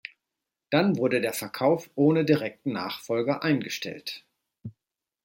Dann 0.71 0.97
wurde 0.97 1.21
der 1.21 1.31
Verkauf 1.31 1.91
ohne 1.93 2.25
direkten 2.25 2.71
Nachfolger 2.71 3.43
eingestellt. 3.43 4.25